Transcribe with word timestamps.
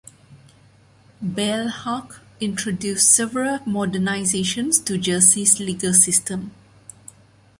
Bailhache 1.23 2.17
introduced 2.39 3.11
several 3.11 3.59
modernizations 3.59 4.83
to 4.83 4.97
Jersey's 4.97 5.59
legal 5.59 5.93
system. 5.93 6.49